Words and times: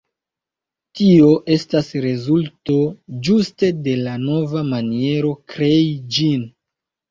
Tio 0.99 1.27
estas 1.55 1.91
rezulto 2.05 2.79
ĝuste 3.29 3.71
de 3.89 3.95
la 4.07 4.17
nova 4.25 4.67
maniero 4.73 5.37
krei 5.55 5.81
ĝin. 6.19 6.51